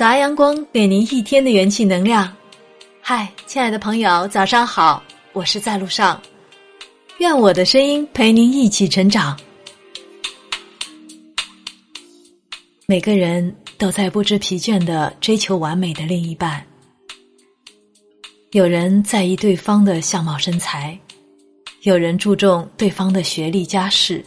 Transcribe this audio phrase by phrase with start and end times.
[0.00, 2.34] 早安，阳光给您一天的元气能量。
[3.02, 5.02] 嗨，亲爱的朋友，早上好，
[5.34, 6.18] 我是在路上。
[7.18, 9.38] 愿我的声音陪您一起成长。
[12.86, 16.64] 每个人都在不知疲倦的追求完美的另一半。
[18.52, 20.98] 有人在意对方的相貌身材，
[21.82, 24.24] 有人注重对方的学历家世，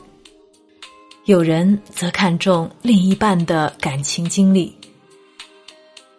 [1.25, 4.71] 有人则看重另一半的感情经历。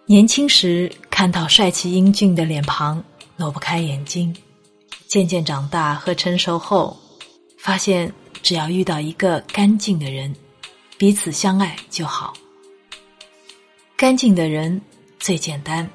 [0.06, 3.02] 年轻时看到帅气英俊的脸庞，
[3.36, 4.30] 挪不开眼睛；
[5.06, 6.94] 渐渐长大和成熟后，
[7.56, 10.34] 发现只要遇到一个干净的人，
[10.98, 12.34] 彼此相爱就好。
[13.96, 14.78] 干净的人
[15.18, 15.88] 最简单。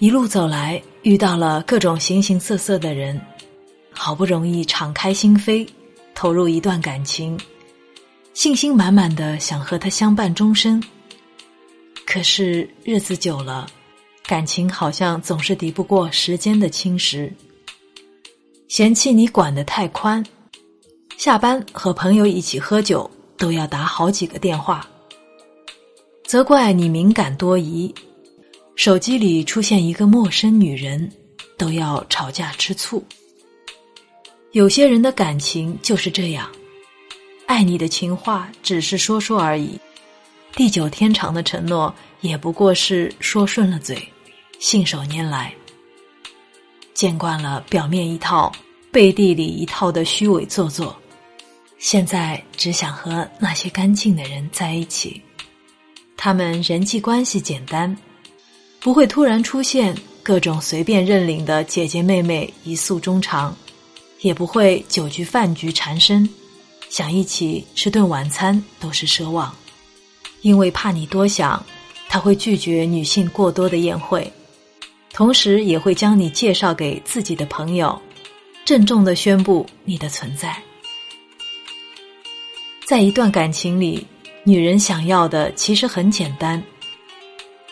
[0.00, 3.20] 一路走来，遇到了各种形形色色的人，
[3.92, 5.64] 好不容易敞开心扉，
[6.12, 7.38] 投入一段感情，
[8.32, 10.82] 信心满满的想和他相伴终身。
[12.14, 13.66] 可是日子久了，
[14.24, 17.28] 感情好像总是敌不过时间的侵蚀。
[18.68, 20.24] 嫌弃你管得太宽，
[21.16, 24.80] 下班和朋友一起喝酒都要打好几个电话；
[26.24, 27.92] 责怪你敏感多疑，
[28.76, 31.10] 手机里出现一个陌生女人，
[31.58, 33.04] 都要吵架吃醋。
[34.52, 36.48] 有些人的感情就是这样，
[37.46, 39.76] 爱你的情话只是说说而已。
[40.56, 44.08] 地久天长的承诺，也不过是说顺了嘴，
[44.60, 45.52] 信手拈来。
[46.94, 48.52] 见惯了表面一套，
[48.92, 50.96] 背地里一套的虚伪做作，
[51.76, 55.20] 现在只想和那些干净的人在一起。
[56.16, 57.94] 他们人际关系简单，
[58.78, 63.54] 不会突然出现各种随便认领的姐姐妹妹一诉衷肠，
[64.20, 66.26] 也不会酒局饭局缠身，
[66.88, 69.52] 想一起吃顿晚餐都是奢望。
[70.44, 71.64] 因为怕你多想，
[72.06, 74.30] 他会拒绝女性过多的宴会，
[75.10, 77.98] 同时也会将你介绍给自己的朋友，
[78.62, 80.54] 郑重的宣布你的存在。
[82.84, 84.06] 在一段感情里，
[84.44, 86.62] 女人想要的其实很简单：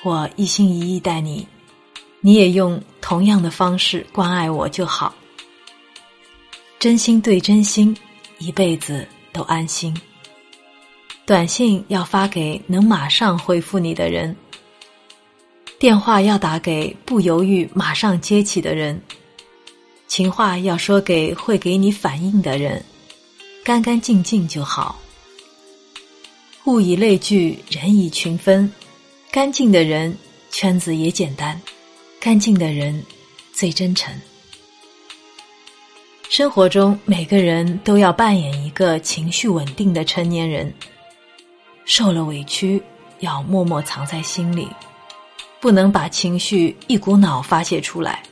[0.03, 1.47] 我一心一意待你，
[2.23, 5.15] 你也用同样的方式关爱我就好。
[6.79, 7.95] 真心对真心，
[8.39, 9.95] 一辈子都安心。
[11.33, 14.37] 短信要发给能马上回复你的人，
[15.79, 19.01] 电话要打给不犹豫马上接起的人，
[20.07, 22.85] 情话要说给会给你反应的人，
[23.65, 25.01] 干干净净就好。
[26.67, 28.71] 物以类聚，人以群分，
[29.31, 30.15] 干净的人
[30.51, 31.59] 圈子也简单，
[32.21, 33.03] 干净的人
[33.55, 34.15] 最真诚。
[36.29, 40.71] 生活中每个人都要扮演一个情绪稳定的成年人。
[41.85, 42.83] 受了委屈，
[43.21, 44.69] 要默默藏在心里，
[45.61, 48.23] 不能把情绪一股脑发泄出来。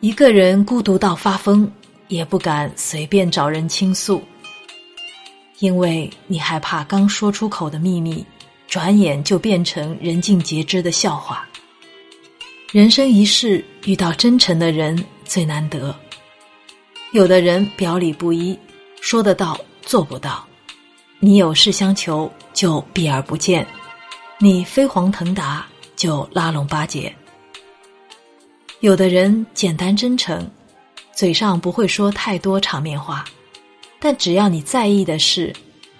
[0.00, 1.70] 一个人孤独到发疯，
[2.06, 4.22] 也不敢随便找人倾诉，
[5.58, 8.24] 因为你害怕刚说出口的秘密，
[8.68, 11.46] 转眼就变成人尽皆知的笑话。
[12.70, 15.94] 人生一世，遇到真诚的人最难得。
[17.12, 18.58] 有的人表里不一，
[19.00, 20.47] 说得到做不到。
[21.20, 23.66] 你有事相求就避而不见，
[24.38, 27.12] 你飞黄腾达就拉拢巴结。
[28.80, 30.48] 有的人简单真诚，
[31.12, 33.24] 嘴上不会说太多场面话，
[33.98, 35.52] 但只要你在意的事，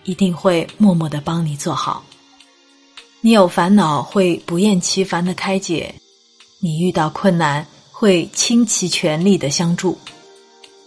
[0.05, 2.05] 一定会默默的帮你做好。
[3.21, 5.93] 你有烦恼会不厌其烦的开解，
[6.61, 9.99] 你遇到困难会倾其全力的相助。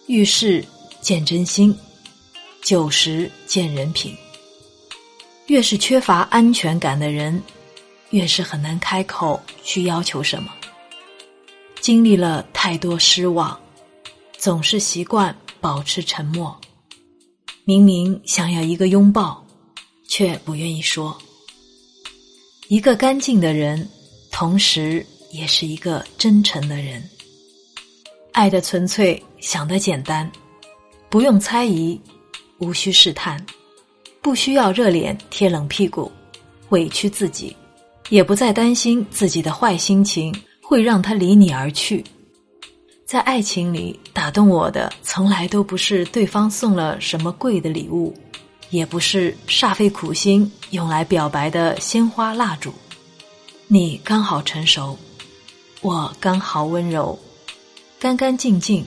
[0.07, 0.65] 遇事
[1.01, 1.77] 见真心。
[2.61, 4.15] 九十见人品，
[5.47, 7.41] 越是缺乏安全感的人，
[8.11, 10.53] 越是很难开口去要求什么。
[11.81, 13.59] 经历了太多失望，
[14.37, 16.55] 总是习惯保持沉默。
[17.65, 19.43] 明明想要一个拥抱，
[20.07, 21.17] 却不愿意说。
[22.67, 23.89] 一个干净的人，
[24.31, 27.03] 同时也是一个真诚的人。
[28.31, 30.31] 爱的纯粹，想的简单，
[31.09, 31.99] 不用猜疑。
[32.61, 33.43] 无需试探，
[34.21, 36.11] 不需要热脸贴冷屁股，
[36.69, 37.55] 委屈自己，
[38.09, 42.03] 也不再担心自己的坏心情会让他离你而去。
[43.03, 48.15] 在爱情里，打动我的从来都不是对方送了什么贵的礼物，
[48.69, 52.71] 也不是煞费苦心用来表白的鲜花蜡烛。
[53.67, 54.95] 你刚好成熟，
[55.81, 57.17] 我刚好温柔，
[57.99, 58.85] 干干净净，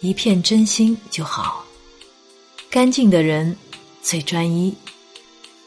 [0.00, 1.63] 一片真心就好。
[2.74, 3.56] 干净的人
[4.02, 4.74] 最专一。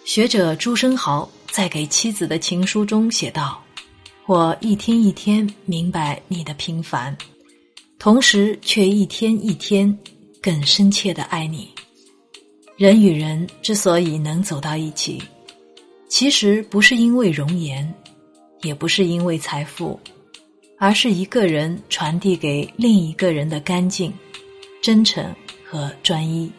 [0.03, 3.63] 学者朱生豪在给妻子的情书中写道
[4.27, 7.17] ：“我一天一天明白你的平凡，
[7.97, 9.97] 同时却一天一天
[10.41, 11.69] 更深切的爱你。
[12.75, 15.23] 人与人之所以能走到一起，
[16.09, 17.89] 其实不是因为容颜，
[18.63, 19.97] 也不是因为财富，
[20.77, 24.13] 而是一个人传递给另一个人的干净、
[24.83, 25.33] 真诚
[25.63, 26.51] 和专一。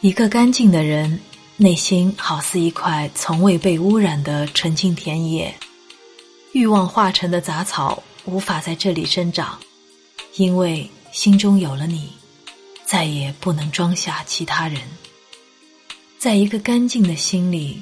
[0.00, 1.20] 一个干净的人。”
[1.62, 5.54] 内心好似一块从未被污染的纯净田野，
[6.52, 9.60] 欲望化成的杂草无法在这里生长，
[10.36, 12.08] 因为心中有了你，
[12.86, 14.80] 再也不能装下其他人。
[16.16, 17.78] 在一个干净的心里，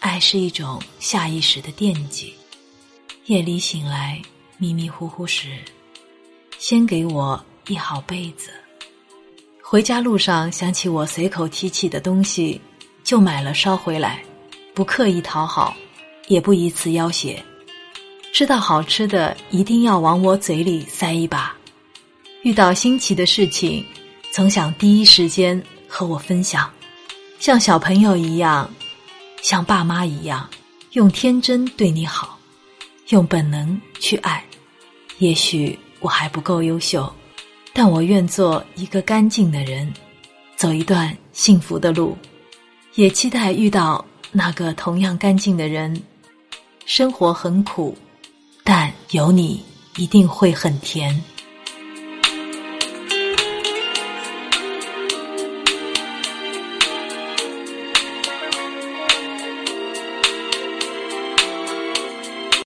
[0.00, 2.34] 爱是一种下意识的惦记。
[3.24, 4.20] 夜里醒来
[4.58, 5.56] 迷迷糊糊时，
[6.58, 8.50] 先给我一好被子。
[9.70, 12.58] 回家路上想起我随口提起的东西。
[13.04, 14.22] 就买了捎回来，
[14.72, 15.76] 不刻意讨好，
[16.26, 17.42] 也不以此要挟。
[18.32, 21.54] 知道好吃的一定要往我嘴里塞一把。
[22.44, 23.84] 遇到新奇的事情，
[24.32, 26.70] 总想第一时间和我分享，
[27.38, 28.70] 像小朋友一样，
[29.42, 30.48] 像爸妈一样，
[30.92, 32.38] 用天真对你好，
[33.08, 34.42] 用本能去爱。
[35.18, 37.10] 也许我还不够优秀，
[37.80, 39.94] 但我愿做一个干净的人，
[40.56, 42.18] 走一段幸福的路。
[42.96, 45.96] 也期待遇到那个同样干净的人。
[46.86, 47.96] 生活很苦，
[48.64, 49.62] 但有你
[49.96, 51.22] 一定会很甜。